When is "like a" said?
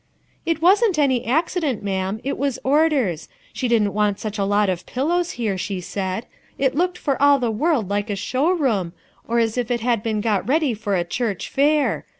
7.91-8.15